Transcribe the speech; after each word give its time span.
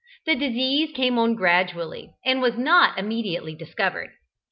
The 0.25 0.33
disease 0.35 0.89
came 0.95 1.19
on 1.19 1.35
gradually, 1.35 2.09
and 2.25 2.41
was 2.41 2.57
not 2.57 2.97
immediately 2.97 3.53
discovered. 3.53 4.09